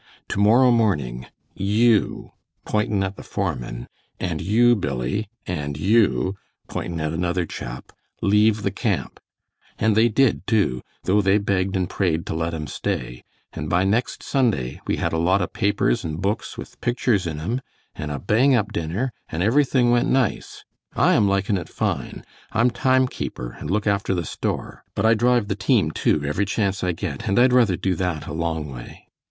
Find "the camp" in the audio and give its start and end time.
8.63-9.19